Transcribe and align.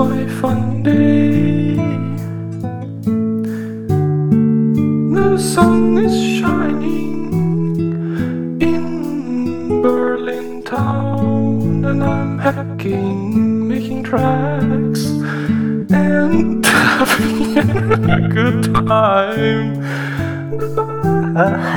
My 0.00 0.26
fun 0.40 0.82
day. 0.82 1.76
The 5.14 5.36
sun 5.38 5.98
is 5.98 6.40
shining 6.40 7.34
in 8.62 9.82
Berlin 9.82 10.62
town, 10.62 11.84
and 11.84 12.02
I'm 12.02 12.38
hacking, 12.38 13.68
making 13.68 14.04
tracks, 14.04 15.04
and 15.92 16.64
having 16.96 17.58
a 18.10 18.26
good 18.26 18.74
time. 18.74 19.80
Goodbye. 20.56 21.70